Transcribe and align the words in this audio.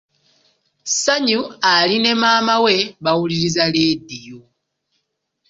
Ssanyu 0.91 1.41
ali 1.73 1.97
ne 2.01 2.11
maama 2.21 2.55
we 2.65 2.75
bawuliriza 3.03 3.63
leediyo. 3.75 4.39